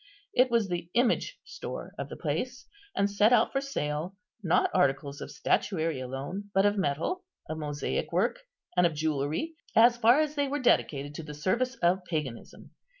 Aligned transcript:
It 0.33 0.49
was 0.49 0.67
the 0.67 0.89
image 0.95 1.37
store 1.45 1.93
of 1.99 2.09
the 2.09 2.15
place, 2.15 2.65
and 2.95 3.07
set 3.07 3.31
out 3.31 3.51
for 3.51 3.61
sale, 3.61 4.15
not 4.41 4.71
articles 4.73 5.21
of 5.21 5.29
statuary 5.29 5.99
alone, 5.99 6.49
but 6.55 6.65
of 6.65 6.75
metal, 6.75 7.23
of 7.47 7.59
mosaic 7.59 8.11
work, 8.11 8.39
and 8.75 8.87
of 8.87 8.95
jewellery, 8.95 9.53
as 9.75 9.97
far 9.97 10.19
as 10.19 10.33
they 10.33 10.47
were 10.47 10.57
dedicated 10.57 11.13
to 11.13 11.23
the 11.23 11.35
service 11.35 11.75
of 11.83 12.03
paganism. 12.05 12.71